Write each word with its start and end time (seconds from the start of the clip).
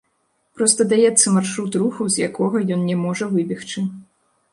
Проста 0.59 0.85
даецца 0.93 1.33
маршрут 1.35 1.77
руху, 1.81 2.07
з 2.15 2.23
якога 2.29 2.57
ён 2.77 2.81
не 2.89 2.97
можа 3.05 3.29
выбегчы. 3.35 3.85